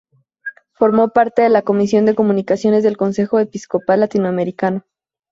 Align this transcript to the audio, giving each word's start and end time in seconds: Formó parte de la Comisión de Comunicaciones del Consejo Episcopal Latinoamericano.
Formó 0.73 1.09
parte 1.09 1.43
de 1.43 1.49
la 1.49 1.61
Comisión 1.61 2.07
de 2.07 2.15
Comunicaciones 2.15 2.81
del 2.83 2.97
Consejo 2.97 3.37
Episcopal 3.39 3.99
Latinoamericano. 3.99 4.83